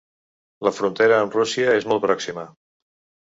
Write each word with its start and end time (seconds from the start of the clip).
La 0.67 0.71
frontera 0.77 1.19
amb 1.25 1.37
Rússia 1.39 1.77
és 1.81 1.87
molt 1.91 2.05
pròxima. 2.09 2.47